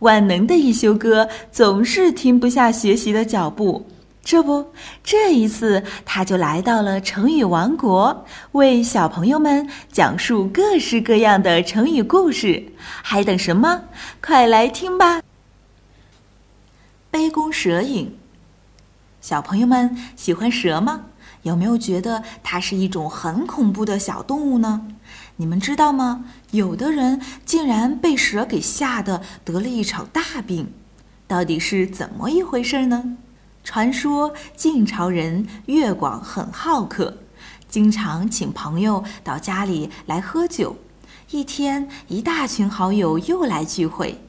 [0.00, 3.86] 万能的一休哥总是停不下学习的脚步。
[4.22, 4.70] 这不，
[5.02, 12.62] 这一次他就来到了成语王国，为小朋友们讲述各式各样的成语故事。
[13.02, 13.82] 还等什么？
[14.22, 15.22] 快来听吧！
[17.10, 18.14] 杯弓蛇影，
[19.22, 21.06] 小朋友们喜欢蛇吗？
[21.42, 24.86] 有没有觉得它是一种很恐怖的小动物呢？
[25.36, 26.26] 你们知道吗？
[26.50, 30.72] 有的人竟然被蛇给吓得得了一场大病，
[31.26, 33.16] 到底是怎么一回事呢？
[33.64, 37.18] 传说晋朝人乐广很好客，
[37.68, 40.76] 经常请朋友到家里来喝酒。
[41.30, 44.20] 一天，一大群好友又来聚会，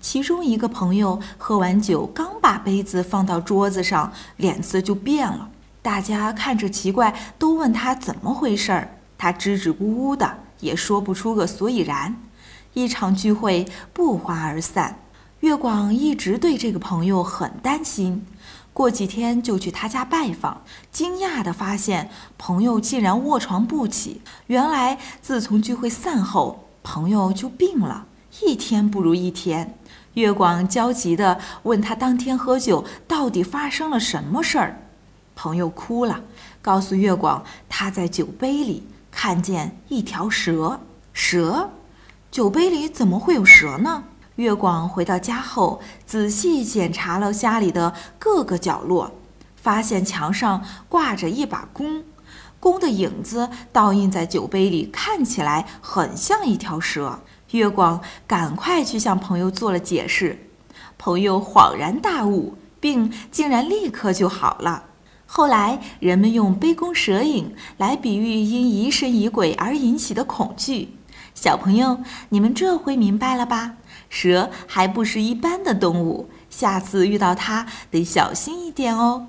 [0.00, 5.50] 其中一个朋友喝完酒，刚把杯子放到桌子上，脸色就变了。
[5.86, 8.88] 大家看着奇怪，都问他怎么回事儿。
[9.16, 12.16] 他支支吾吾的，也说不出个所以然。
[12.74, 14.98] 一场聚会不欢而散。
[15.40, 18.26] 月广一直对这个朋友很担心。
[18.72, 24.20] 过几天就去他家拜访，惊讶地发现朋友竟然卧床不起。
[24.48, 28.06] 原来自从聚会散后，朋友就病了，
[28.42, 29.78] 一天不如一天。
[30.14, 34.80] 月广焦急地问他当天喝酒到底发生了什么事儿。
[35.36, 36.22] 朋友哭了，
[36.60, 40.80] 告诉月广他在酒杯里看见一条蛇。
[41.12, 41.70] 蛇？
[42.30, 44.02] 酒杯里怎么会有蛇呢？
[44.34, 49.12] 月广回到家后，仔细检查了家里的各个角落，
[49.54, 52.04] 发现墙上挂着一把弓，
[52.60, 57.20] 弓的影子倒映在酒杯里，看起来很像一条蛇。
[57.52, 60.38] 月广赶快去向朋友做了解释，
[60.98, 64.84] 朋友恍然大悟，病竟然立刻就好了。
[65.26, 70.96] 后来，人们用杯弓蛇影来比喻因疑神疑鬼而引起的恐惧。
[71.34, 71.98] 小朋友，
[72.30, 73.74] 你们这回明白了吧？
[74.08, 79.26] 蛇还不是一般的动物，下次遇到它得小心一点哦。